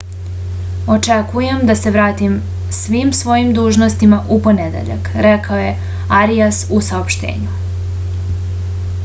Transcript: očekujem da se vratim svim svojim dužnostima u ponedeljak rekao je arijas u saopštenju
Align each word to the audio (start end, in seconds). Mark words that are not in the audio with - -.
očekujem 0.93 1.59
da 1.69 1.75
se 1.81 1.91
vratim 1.97 2.37
svim 2.77 3.11
svojim 3.19 3.51
dužnostima 3.59 4.21
u 4.37 4.39
ponedeljak 4.49 5.11
rekao 5.27 5.61
je 5.67 5.77
arijas 6.23 6.65
u 6.79 6.83
saopštenju 6.89 7.63